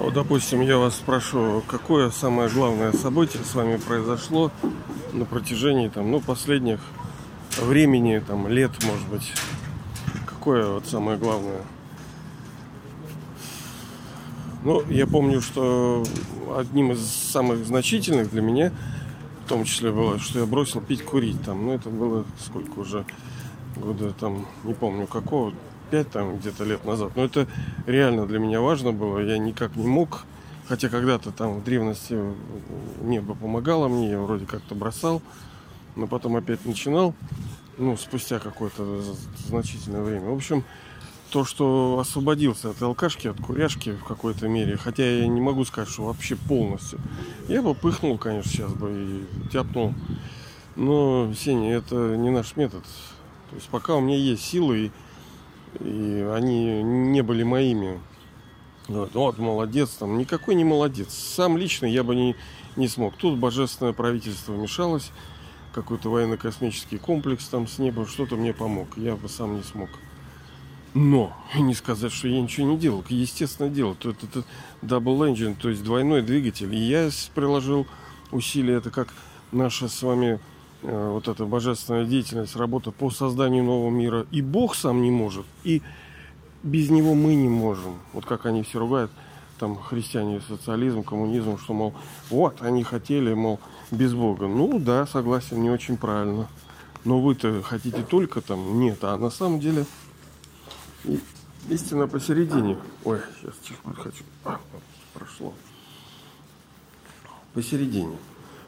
[0.00, 4.50] Вот, допустим, я вас спрошу, какое самое главное событие с вами произошло
[5.12, 6.80] на протяжении там, ну, последних
[7.58, 9.30] времени, там, лет, может быть.
[10.24, 11.60] Какое вот самое главное?
[14.64, 16.02] Ну, я помню, что
[16.56, 18.72] одним из самых значительных для меня,
[19.44, 21.66] в том числе было, что я бросил пить, курить там.
[21.66, 23.04] Ну, это было сколько уже
[23.76, 25.52] года там, не помню какого,
[25.90, 27.12] 5 там где-то лет назад.
[27.16, 27.46] Но это
[27.86, 29.18] реально для меня важно было.
[29.18, 30.24] Я никак не мог.
[30.68, 32.16] Хотя когда-то там в древности
[33.02, 35.20] небо помогало мне, я вроде как-то бросал,
[35.96, 37.12] но потом опять начинал,
[37.76, 39.02] ну, спустя какое-то
[39.48, 40.30] значительное время.
[40.30, 40.62] В общем,
[41.30, 45.88] то, что освободился от алкашки, от куряшки в какой-то мере, хотя я не могу сказать,
[45.88, 47.00] что вообще полностью.
[47.48, 49.92] Я бы пыхнул, конечно, сейчас бы и тяпнул.
[50.76, 52.84] Но, Сеня, это не наш метод.
[53.50, 54.90] То есть пока у меня есть силы и
[55.78, 58.00] и они не были моими.
[58.88, 61.12] Вот, вот молодец, там никакой не молодец.
[61.14, 62.34] Сам лично я бы не,
[62.76, 63.16] не смог.
[63.16, 65.12] Тут божественное правительство вмешалось,
[65.72, 68.88] какой-то военно-космический комплекс там с неба что-то мне помог.
[68.96, 69.90] Я бы сам не смог.
[70.92, 73.04] Но не сказать, что я ничего не делал.
[73.08, 73.94] Естественно, делал.
[73.94, 74.44] То это,
[74.82, 76.74] double engine, то есть двойной двигатель.
[76.74, 77.86] И я приложил
[78.32, 78.74] усилия.
[78.74, 79.14] Это как
[79.52, 80.40] наша с вами
[80.82, 84.26] вот эта божественная деятельность, работа по созданию нового мира.
[84.30, 85.82] И Бог сам не может, и
[86.62, 87.98] без него мы не можем.
[88.12, 89.10] Вот как они все ругают,
[89.58, 91.94] там, христиане, социализм, коммунизм, что, мол,
[92.30, 94.46] вот, они хотели, мол, без Бога.
[94.46, 96.48] Ну, да, согласен, не очень правильно.
[97.04, 99.84] Но вы-то хотите только там, нет, а на самом деле
[101.68, 102.78] истина посередине.
[103.04, 104.24] Ой, сейчас чихнуть хочу.
[104.44, 104.60] А,
[105.14, 105.54] прошло.
[107.54, 108.16] Посередине.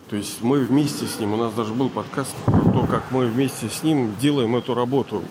[0.09, 3.27] То есть мы вместе с ним, у нас даже был подкаст про то, как мы
[3.27, 5.23] вместе с ним делаем эту работу.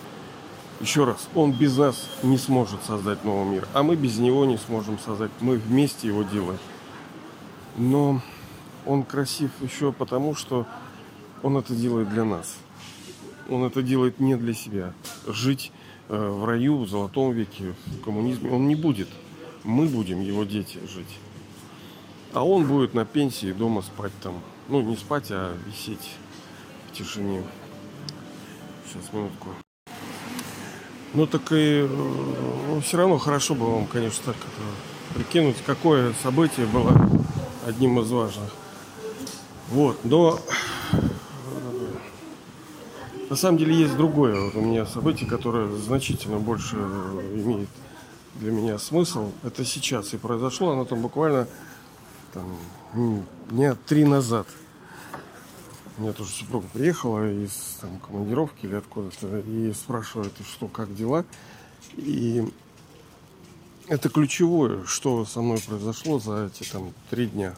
[0.80, 4.58] Еще раз, он без нас не сможет создать новый мир, а мы без него не
[4.58, 5.30] сможем создать.
[5.40, 6.58] Мы вместе его делаем.
[7.78, 8.22] Но
[8.88, 10.66] он красив еще потому, что
[11.44, 12.56] он это делает для нас.
[13.50, 14.94] Он это делает не для себя.
[15.28, 15.72] Жить
[16.10, 19.10] э, в раю, в золотом веке, в коммунизме он не будет.
[19.64, 21.20] Мы будем, его дети, жить.
[22.34, 26.16] А он будет на пенсии дома спать там ну, не спать, а висеть
[26.88, 27.44] в тишине.
[28.88, 29.50] Сейчас, минутку.
[31.14, 36.66] Ну, так и ну, все равно хорошо бы вам, конечно, так это, прикинуть, какое событие
[36.66, 36.94] было
[37.68, 38.50] одним из важных.
[39.72, 40.40] Вот, но
[43.30, 47.70] на самом деле есть другое вот у меня событие, которое значительно больше имеет
[48.36, 49.32] для меня смысл.
[49.44, 51.46] Это сейчас и произошло, оно там буквально
[52.34, 54.48] там, дня три назад–
[56.02, 61.26] у меня тоже супруга приехала из там, командировки или откуда-то и спрашивает, что, как дела.
[61.96, 62.44] И
[63.88, 67.54] это ключевое, что со мной произошло за эти там три дня.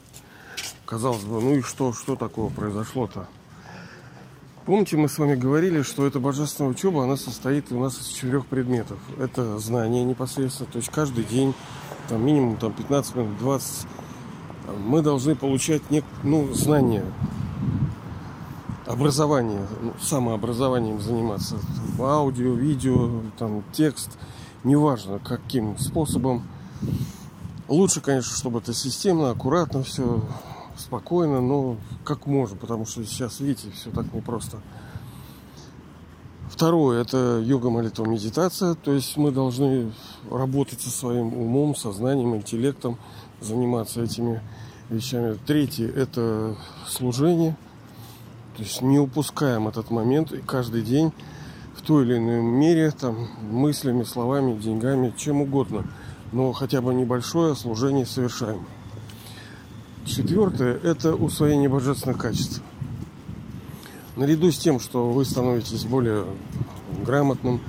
[0.86, 3.30] Казалось бы, ну и что, что такого произошло-то?
[4.66, 8.46] Помните, мы с вами говорили, что эта божественная учеба, она состоит у нас из четырех
[8.46, 9.00] предметов.
[9.20, 11.54] Это знание непосредственно, то есть каждый день,
[12.10, 13.88] там минимум там 15 минут, 20,
[14.86, 17.06] мы должны получать нек- ну, знания
[18.86, 21.58] образование, ну, самообразованием заниматься.
[22.00, 24.18] Аудио, видео, там, текст,
[24.64, 26.44] неважно каким способом.
[27.68, 30.22] Лучше, конечно, чтобы это системно, аккуратно все,
[30.78, 34.58] спокойно, но как можно, потому что сейчас, видите, все так непросто.
[36.50, 38.76] Второе– это йога, молитва, медитация.
[38.76, 39.92] То есть мы должны
[40.30, 42.98] работать со своим умом, сознанием, интеллектом,
[43.42, 44.42] заниматься этими
[44.90, 45.38] вещами.
[45.48, 46.56] Третье– это
[46.88, 47.56] служение–
[48.56, 51.12] то есть не упускаем этот момент и каждый день
[51.76, 55.86] в той или иной мере, там, мыслями, словами, деньгами, чем угодно.
[56.32, 58.66] Но хотя бы небольшое служение совершаем.
[60.06, 62.62] Четвертое– это усвоение божественных качеств.
[64.16, 66.26] Наряду с тем, что вы становитесь более
[67.04, 67.60] грамотным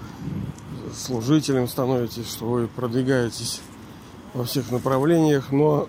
[0.94, 3.62] служителем, становитесь, что вы продвигаетесь
[4.34, 5.88] во всех направлениях, но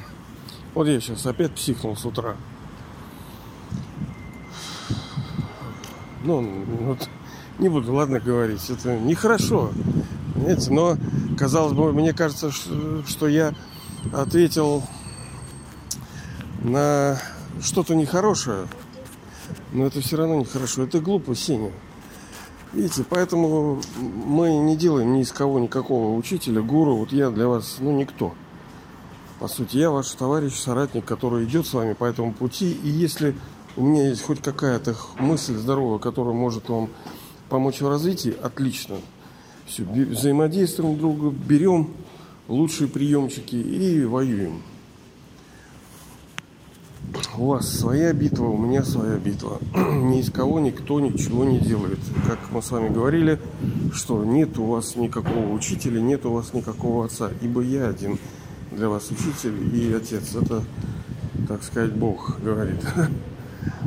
[0.74, 2.36] вот я сейчас опять психнул с утра–
[6.30, 7.08] ну, вот,
[7.58, 9.72] не буду, ладно говорить, это нехорошо,
[10.34, 10.96] понимаете, но,
[11.36, 13.54] казалось бы, мне кажется, что я
[14.12, 14.82] ответил
[16.62, 17.18] на
[17.60, 18.66] что-то нехорошее,
[19.72, 21.72] но это все равно нехорошо, это глупо, Сеня.
[22.72, 26.96] Видите, поэтому мы не делаем ни из кого никакого учителя, гуру.
[26.96, 28.32] Вот я для вас, ну, никто.
[29.40, 32.78] По сути, я ваш товарищ, соратник, который идет с вами по этому пути.
[32.84, 33.34] И если
[33.76, 36.90] у меня есть хоть какая-то мысль здоровая, которая может вам
[37.48, 38.96] помочь в развитии, отлично.
[39.66, 41.90] Все, взаимодействуем друг друга, берем
[42.48, 44.62] лучшие приемчики и воюем.
[47.36, 49.58] У вас своя битва, у меня своя битва.
[49.74, 51.98] Ни из кого никто ничего не делает.
[52.26, 53.40] Как мы с вами говорили,
[53.92, 57.30] что нет у вас никакого учителя, нет у вас никакого отца.
[57.40, 58.18] Ибо я один
[58.70, 60.34] для вас учитель и отец.
[60.34, 60.62] Это,
[61.48, 62.80] так сказать, Бог говорит.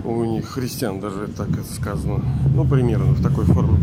[0.03, 2.23] У них христиан даже так сказано.
[2.53, 3.77] Ну, примерно в такой форме.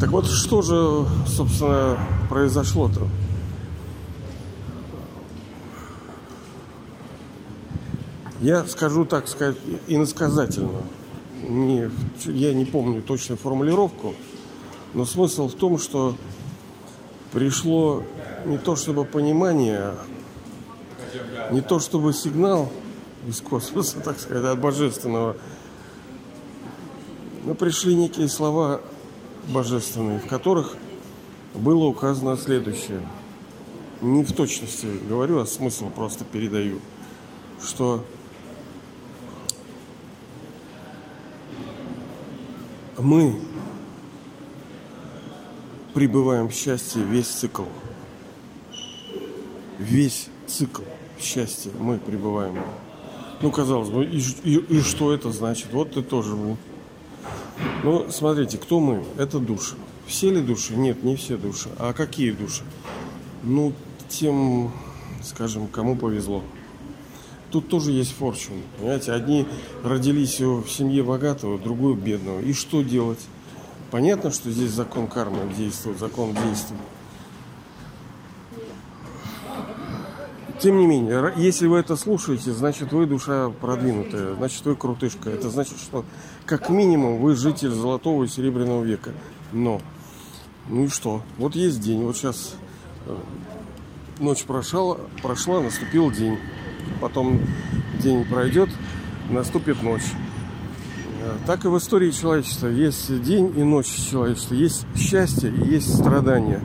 [0.00, 1.98] Так вот, что же, собственно,
[2.28, 3.06] произошло-то?
[8.40, 9.56] Я скажу, так сказать,
[9.86, 10.82] иносказательно.
[11.48, 11.90] Не,
[12.26, 14.14] я не помню точную формулировку,
[14.94, 16.16] но смысл в том, что
[17.32, 18.02] пришло
[18.46, 19.92] не то чтобы понимание,
[21.50, 22.70] не то чтобы сигнал
[23.28, 25.36] из космоса, так сказать, от божественного,
[27.44, 28.80] но пришли некие слова
[29.48, 30.76] божественные, в которых
[31.54, 33.06] было указано следующее.
[34.00, 36.80] Не в точности говорю, а смысл просто передаю,
[37.62, 38.04] что
[42.96, 43.40] мы
[45.94, 47.64] пребываем в счастье весь цикл.
[49.78, 50.82] Весь цикл
[51.20, 52.62] счастья мы пребываем.
[53.40, 55.68] Ну, казалось бы, и, и, и что это значит?
[55.72, 56.56] Вот ты тоже мы.
[57.84, 59.04] Ну, смотрите, кто мы?
[59.16, 59.76] Это души.
[60.06, 60.74] Все ли души?
[60.74, 61.68] Нет, не все души.
[61.78, 62.62] А какие души?
[63.42, 63.72] Ну,
[64.08, 64.72] тем,
[65.22, 66.42] скажем, кому повезло
[67.50, 68.62] тут тоже есть форчун.
[68.78, 69.46] Понимаете, одни
[69.82, 72.40] родились в семье богатого, другую бедного.
[72.40, 73.20] И что делать?
[73.90, 76.80] Понятно, что здесь закон кармы действует, закон действует.
[80.60, 85.30] Тем не менее, если вы это слушаете, значит вы душа продвинутая, значит вы крутышка.
[85.30, 86.04] Это значит, что
[86.46, 89.12] как минимум вы житель золотого и серебряного века.
[89.52, 89.80] Но,
[90.68, 91.22] ну и что?
[91.36, 92.54] Вот есть день, вот сейчас
[93.06, 93.16] э,
[94.18, 96.38] ночь прошла, прошла, наступил день
[97.00, 97.40] потом
[98.00, 98.70] день пройдет,
[99.30, 100.02] наступит ночь.
[101.46, 106.62] Так и в истории человечества есть день и ночь человечества, есть счастье и есть страдания.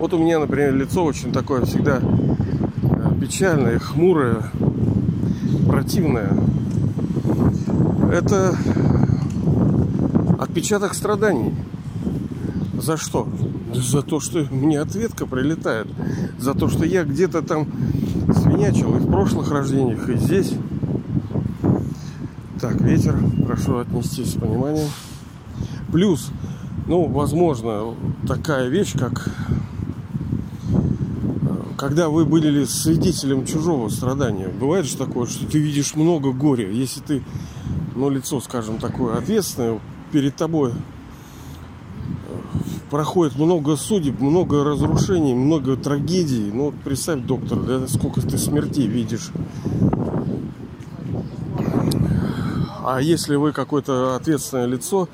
[0.00, 4.50] Вот у меня, например, лицо очень такое всегда э, печальное, хмурое,
[5.66, 6.30] противное.
[8.10, 8.56] Это
[10.38, 11.54] отпечаток страданий.
[12.80, 13.28] За что?
[13.74, 15.86] За то, что мне ответка прилетает.
[16.38, 17.68] За то, что я где-то там
[18.34, 20.54] свинячил и в прошлых рождениях, и здесь.
[22.58, 24.88] Так, ветер, прошу отнестись с пониманием.
[25.92, 26.30] Плюс,
[26.86, 27.94] ну, возможно,
[28.26, 29.28] такая вещь, как
[31.80, 34.48] когда вы были свидетелем чужого страдания.
[34.48, 36.70] Бывает же такое, что ты видишь много горя.
[36.70, 37.22] Если ты,
[37.96, 39.80] ну, лицо, скажем, такое ответственное,
[40.12, 40.74] перед тобой
[42.90, 46.50] проходит много судеб, много разрушений, много трагедий.
[46.52, 49.30] Ну, вот представь, доктор, да, сколько ты смертей видишь.
[52.84, 55.08] А если вы какое-то ответственное лицо,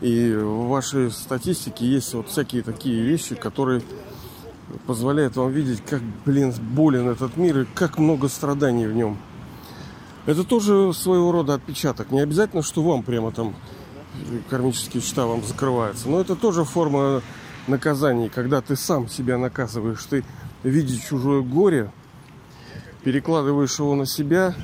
[0.00, 3.82] и в вашей статистике есть вот всякие такие вещи, которые
[4.90, 9.18] позволяют вам видеть, как, блин, болен этот мир и как много страданий в нем.
[10.26, 12.10] Это тоже своего рода отпечаток.
[12.10, 13.54] Не обязательно, что вам прямо там
[14.48, 16.08] кармические счета вам закрываются.
[16.08, 17.22] Но это тоже форма
[17.68, 20.04] наказания, когда ты сам себя наказываешь.
[20.10, 20.24] Ты,
[20.64, 21.92] видишь чужое горе,
[23.04, 24.56] перекладываешь его на себя,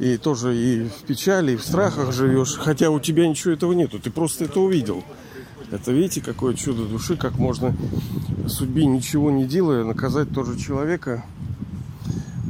[0.00, 4.00] и тоже и в печали, и в страхах живешь, хотя у тебя ничего этого нету,
[4.00, 5.04] ты просто это увидел.
[5.70, 7.74] Это видите, какое чудо души, как можно
[8.48, 11.24] судьбе ничего не делая наказать тоже человека,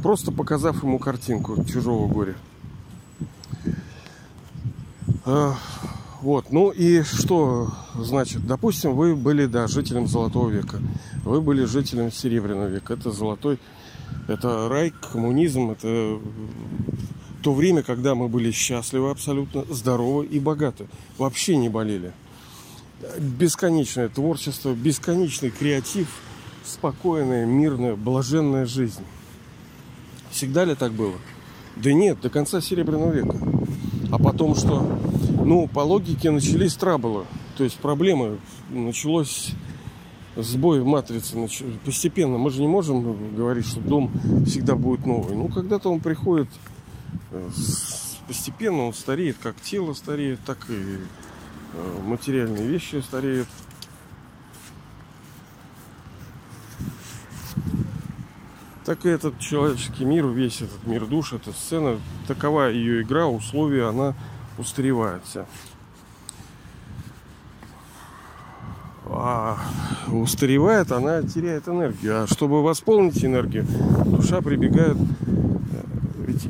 [0.01, 2.35] просто показав ему картинку чужого горя.
[5.23, 5.55] А,
[6.21, 8.45] вот, ну и что значит?
[8.47, 10.79] Допустим, вы были, да, жителем Золотого века.
[11.23, 12.95] Вы были жителем Серебряного века.
[12.95, 13.59] Это золотой,
[14.27, 16.19] это рай, коммунизм, это
[17.43, 20.87] то время, когда мы были счастливы абсолютно, здоровы и богаты.
[21.17, 22.13] Вообще не болели.
[23.17, 26.07] Бесконечное творчество, бесконечный креатив,
[26.63, 29.03] спокойная, мирная, блаженная жизнь.
[30.29, 31.15] Всегда ли так было?
[31.75, 33.37] Да нет, до конца Серебряного века.
[34.11, 34.99] А потом что?
[35.43, 37.25] Ну, по логике начались траблы.
[37.57, 38.39] То есть проблемы.
[38.69, 39.51] Началось
[40.35, 41.37] сбой в матрице.
[41.85, 42.37] Постепенно.
[42.37, 44.11] Мы же не можем говорить, что дом
[44.45, 45.35] всегда будет новый.
[45.35, 46.49] Ну, когда-то он приходит
[47.31, 47.49] э,
[48.27, 50.97] постепенно, он стареет, как тело стареет, так и
[52.05, 53.47] материальные вещи стареют.
[58.91, 61.97] так и этот человеческий мир, весь этот мир душ, эта сцена,
[62.27, 64.15] такова ее игра, условия, она
[64.57, 65.45] устаревает вся.
[69.05, 69.57] А
[70.07, 72.23] устаревает, она теряет энергию.
[72.23, 73.65] А чтобы восполнить энергию,
[74.05, 74.97] душа прибегает...
[74.97, 75.83] Э,
[76.27, 76.47] ведь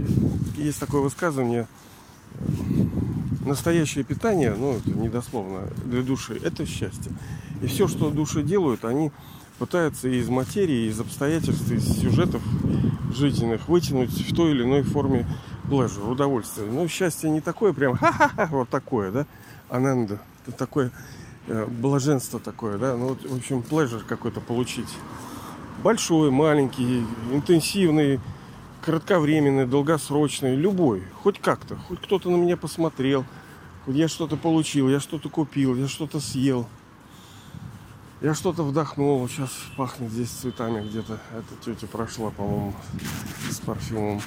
[0.57, 1.67] есть такое высказывание,
[3.51, 7.11] настоящее питание, ну, это недословно, для души, это счастье.
[7.61, 9.11] И все, что души делают, они
[9.59, 12.41] пытаются из материи, из обстоятельств, из сюжетов
[13.13, 15.27] жизненных вытянуть в той или иной форме
[15.69, 16.71] pleasure, удовольствие.
[16.71, 19.25] Но счастье не такое прям ха-ха-ха, вот такое, да,
[19.69, 20.19] ананда,
[20.57, 20.91] такое
[21.47, 24.89] э, блаженство такое, да, ну, вот, в общем, pleasure какой-то получить.
[25.83, 28.19] Большой, маленький, интенсивный,
[28.81, 33.25] кратковременный, долгосрочный, любой, хоть как-то, хоть кто-то на меня посмотрел,
[33.85, 36.67] хоть я что-то получил, я что-то купил, я что-то съел.
[38.21, 41.19] Я что-то вдохнул, сейчас пахнет здесь цветами где-то.
[41.31, 42.75] Эта тетя прошла, по-моему,
[43.49, 44.21] с парфюмом.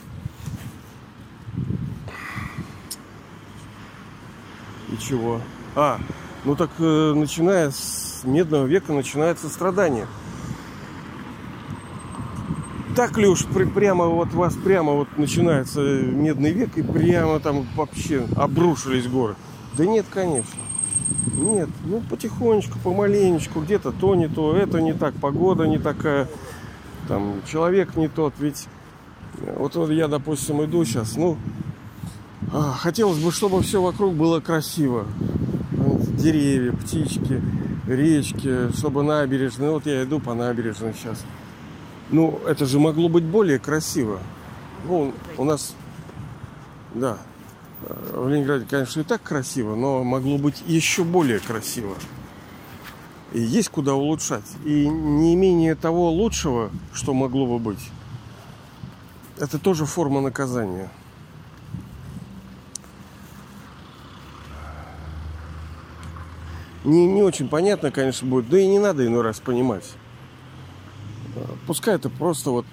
[4.89, 5.41] И чего?
[5.77, 6.01] А,
[6.45, 10.09] ну так э, начиная с медного века начинается страдание.
[12.97, 17.67] Так ли уж при, прямо вот вас прямо вот начинается медный век и прямо там
[17.75, 19.35] вообще обрушились горы?
[19.77, 20.61] Да нет, конечно.
[21.35, 26.29] Нет, ну потихонечку, помаленечку, где-то то не то, это не так, погода не такая,
[27.09, 28.69] там человек не тот, ведь
[29.57, 31.37] вот, вот я, допустим, иду сейчас, ну,
[32.53, 35.07] а, хотелось бы, чтобы все вокруг было красиво.
[36.17, 37.43] Деревья, птички,
[37.87, 39.71] речки, чтобы набережные.
[39.71, 41.25] Вот я иду по набережной сейчас.
[42.11, 44.21] Ну, это же могло быть более красиво.
[44.87, 45.75] Ну, у нас,
[46.95, 47.19] да,
[47.81, 51.97] в Ленинграде, конечно, и так красиво, но могло быть еще более красиво.
[53.33, 54.45] И есть куда улучшать.
[54.65, 57.91] И не менее того лучшего, что могло бы быть,
[59.39, 60.91] это тоже форма наказания.
[66.85, 68.49] не, не очень понятно, конечно, будет.
[68.49, 69.85] Да и не надо иной раз понимать.
[71.67, 72.67] Пускай это просто вот...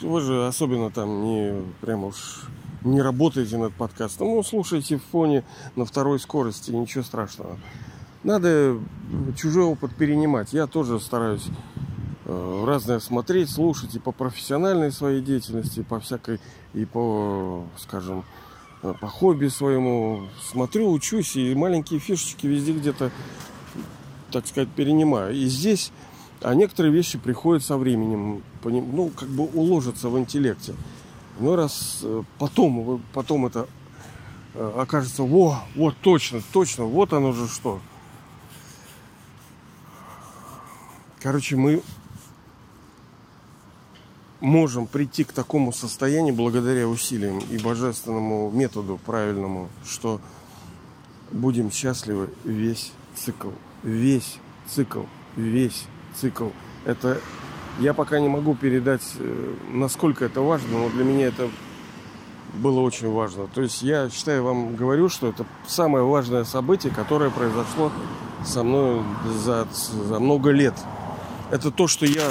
[0.00, 2.44] Вы же особенно там не прямо уж
[2.82, 4.28] не работаете над подкастом.
[4.28, 5.44] Ну, слушайте в фоне
[5.76, 7.58] на второй скорости, ничего страшного.
[8.22, 8.78] Надо
[9.36, 10.54] чужой опыт перенимать.
[10.54, 11.46] Я тоже стараюсь
[12.24, 16.40] э, разное смотреть, слушать и по профессиональной своей деятельности, и по всякой,
[16.72, 18.24] и по, скажем,
[18.82, 23.10] Э, по хобби своему смотрю, учусь, и маленькие фишечки везде где-то,
[24.32, 25.34] так сказать, перенимаю.
[25.34, 25.92] И здесь,
[26.42, 30.74] а некоторые вещи приходят со временем, ну, как бы уложатся в интеллекте.
[31.38, 33.66] Но раз э, потом, потом это
[34.54, 37.80] э, окажется, во, вот точно, точно, вот оно же что.
[41.20, 41.82] Короче, мы
[44.40, 50.20] можем прийти к такому состоянию благодаря усилиям и божественному методу правильному, что
[51.30, 53.50] будем счастливы весь цикл.
[53.82, 55.02] Весь цикл.
[55.36, 56.48] Весь цикл.
[56.84, 57.20] Это
[57.78, 61.48] я пока не могу передать, э, насколько это важно, но для меня это
[62.54, 63.46] было очень важно.
[63.46, 67.92] То есть я считаю, вам говорю, что это самое важное событие, которое произошло
[68.44, 69.02] со мной
[69.44, 70.74] за, за много лет.
[71.50, 72.28] Это то, что я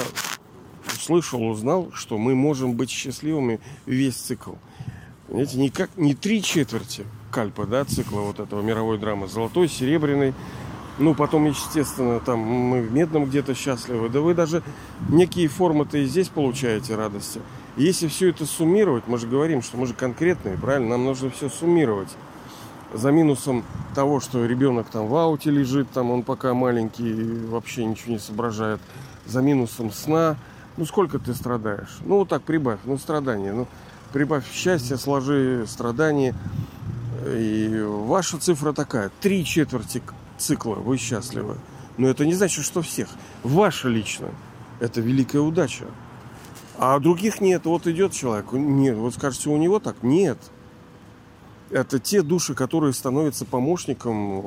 [0.94, 4.52] услышал, узнал, что мы можем быть счастливыми весь цикл.
[5.26, 9.28] Понимаете, не, как, не три четверти кальпа, да, цикла вот этого мировой драмы.
[9.28, 10.34] Золотой, серебряный.
[11.00, 14.10] Ну, потом, естественно, там мы в медном где-то счастливы.
[14.10, 14.62] Да вы даже
[15.08, 17.40] некие формы-то и здесь получаете радости.
[17.78, 20.90] Если все это суммировать, мы же говорим, что мы же конкретные, правильно?
[20.90, 22.10] Нам нужно все суммировать.
[22.92, 23.64] За минусом
[23.94, 28.80] того, что ребенок там в ауте лежит, там он пока маленький, вообще ничего не соображает.
[29.24, 30.36] За минусом сна,
[30.76, 31.96] ну сколько ты страдаешь?
[32.04, 33.54] Ну вот так прибавь, ну страдания.
[33.54, 33.66] Ну
[34.12, 36.34] прибавь счастье, сложи страдания.
[37.26, 39.10] И ваша цифра такая.
[39.20, 40.02] Три четверти
[40.40, 41.56] цикла вы счастливы.
[41.96, 43.08] Но это не значит, что всех.
[43.42, 44.28] Ваша лично.
[44.80, 45.86] Это великая удача.
[46.78, 47.66] А других нет.
[47.66, 48.52] Вот идет человек.
[48.52, 48.96] Нет.
[48.96, 50.02] Вот скажете, у него так?
[50.02, 50.38] Нет.
[51.70, 54.40] Это те души, которые становятся помощником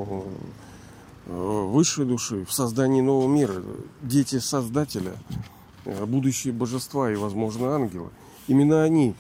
[1.28, 3.62] э, высшей души в создании нового мира.
[4.02, 5.14] Дети Создателя.
[5.86, 8.10] Э, будущие божества и, возможно, ангелы.
[8.48, 9.16] Именно они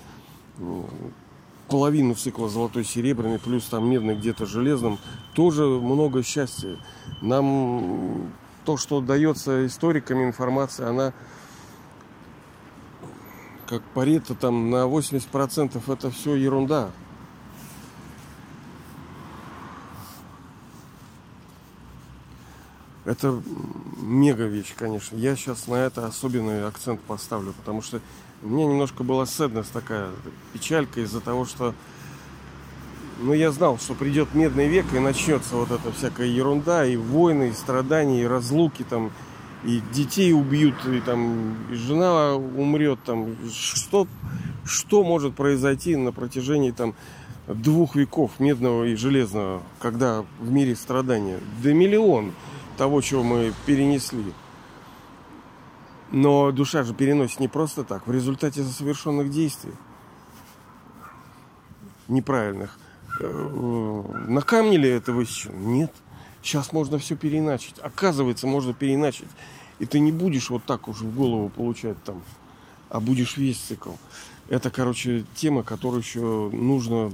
[1.67, 5.00] половину цикла золотой серебряный, плюс там медный где-то железным,
[5.34, 6.77] тоже много счастья.
[7.22, 8.32] Нам
[8.65, 11.13] то, что дается историками информация, она
[13.67, 16.91] как парето там на 80% это все ерунда.
[23.05, 23.41] Это
[23.98, 25.17] мега вещь, конечно.
[25.17, 28.00] Я сейчас на это особенный акцент поставлю, потому что
[28.44, 30.10] у меня немножко была седнес такая,
[30.52, 31.74] печалька из-за того, что
[33.20, 37.50] ну, я знал, что придет медный век и начнется вот эта всякая ерунда, и войны,
[37.50, 39.12] и страдания, и разлуки там,
[39.64, 44.08] и детей убьют, и там и жена умрет, там что,
[44.66, 46.96] что может произойти на протяжении там
[47.48, 51.40] двух веков медного и железного, когда в мире страдания.
[51.62, 52.34] Да миллион
[52.78, 54.34] того, чего мы перенесли.
[56.13, 59.74] Но душа же переносит не просто так, в результате совершенных действий
[62.08, 62.77] неправильных.
[63.20, 65.55] Э, на камне ли это высечено?
[65.55, 65.91] Нет.
[66.43, 67.79] Сейчас можно все переначить.
[67.79, 69.27] Оказывается, можно переначить.
[69.79, 72.22] И ты не будешь вот так уж в голову получать там,
[72.89, 73.93] а будешь весь цикл.
[74.50, 77.12] Это, короче, тема, которую еще нужно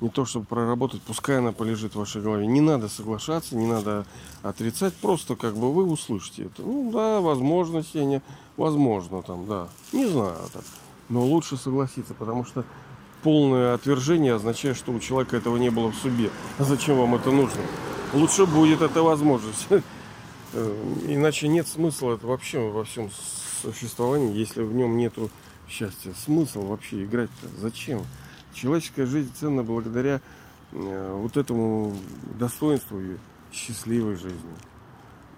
[0.00, 2.46] не то чтобы проработать, пускай она полежит в вашей голове.
[2.46, 4.04] Не надо соглашаться, не надо
[4.42, 6.62] отрицать, просто как бы вы услышите это.
[6.62, 8.22] Ну да, возможно, Сеня,
[8.56, 9.68] возможно там, да.
[9.92, 10.64] Не знаю так.
[11.08, 12.64] Но лучше согласиться, потому что
[13.22, 16.30] полное отвержение означает, что у человека этого не было в себе.
[16.58, 17.60] А зачем вам это нужно?
[18.12, 19.66] Лучше будет эта возможность.
[20.52, 23.10] Э, иначе нет смысла это вообще во всем
[23.62, 25.28] существовании, если в нем нету
[25.68, 26.14] счастья.
[26.24, 27.48] Смысл вообще играть-то?
[27.60, 28.02] Зачем?
[28.56, 30.22] Человеческая жизнь ценна благодаря
[30.72, 31.94] э, вот этому
[32.38, 33.18] достоинству и
[33.52, 34.56] счастливой жизни,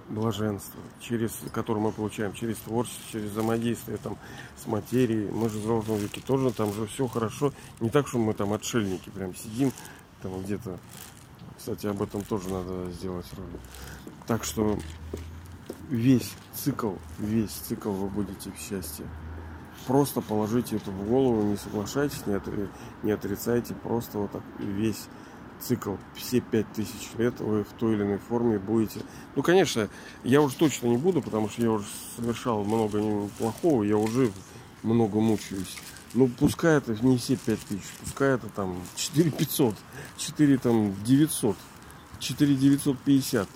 [0.09, 4.17] блаженства, через которое мы получаем через творчество, через взаимодействие там,
[4.57, 5.29] с материей.
[5.33, 7.53] Мы же в взрослом веке тоже там же все хорошо.
[7.81, 9.73] Не так, что мы там отшельники прям сидим
[10.23, 10.79] там где-то.
[11.57, 13.61] Кстати, об этом тоже надо сделать ролик.
[14.29, 14.79] Так что
[15.91, 19.07] весь цикл, весь цикл вы будете в счастье
[19.87, 22.69] просто положите это в голову, не соглашайтесь, не, отри,
[23.03, 25.07] не отрицайте, просто вот так весь
[25.61, 29.01] цикл, все пять тысяч лет вы в той или иной форме будете.
[29.35, 29.89] Ну, конечно,
[30.25, 34.31] я уже точно не буду, потому что я уже совершал много плохого, я уже
[34.83, 35.77] много мучаюсь.
[36.15, 39.75] Ну, пускай это не все пять тысяч, пускай это там 4 500,
[40.17, 41.57] 4 там 900,
[42.19, 43.49] 4 950.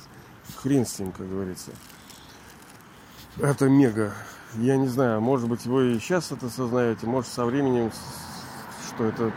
[0.56, 1.70] Хрен с ним, как говорится.
[3.38, 4.14] Это мега
[4.56, 7.90] я не знаю, может быть, вы сейчас это осознаете, может, со временем,
[8.88, 9.32] что это,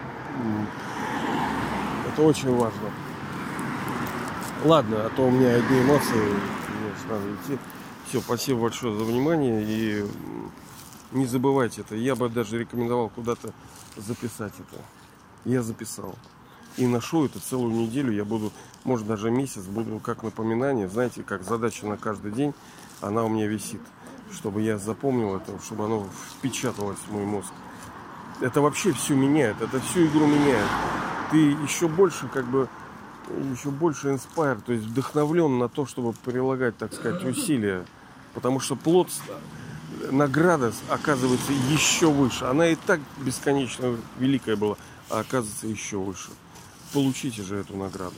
[2.12, 2.91] это очень важно.
[4.63, 7.60] Ладно, а то у меня одни эмоции, мне надо идти.
[8.08, 10.06] Все, спасибо большое за внимание и
[11.12, 11.95] не забывайте это.
[11.95, 13.54] Я бы даже рекомендовал куда-то
[13.95, 14.82] записать это.
[15.45, 16.15] Я записал.
[16.78, 18.12] И ношу это целую неделю.
[18.12, 18.51] Я буду,
[18.84, 20.89] может даже месяц, буду как напоминание.
[20.89, 22.54] Знаете, как задача на каждый день,
[23.01, 23.82] она у меня висит
[24.31, 26.07] чтобы я запомнил это, чтобы оно
[26.38, 27.51] впечаталось в мой мозг.
[28.41, 30.67] Это вообще все меняет, это всю игру меняет.
[31.31, 32.67] Ты еще больше как бы
[33.51, 37.85] еще больше инспайр, то есть вдохновлен на то, чтобы прилагать, так сказать, усилия.
[38.33, 39.09] Потому что плод,
[40.11, 42.45] награда оказывается еще выше.
[42.45, 44.77] Она и так бесконечно великая была,
[45.09, 46.29] а оказывается еще выше.
[46.93, 48.15] Получите же эту награду.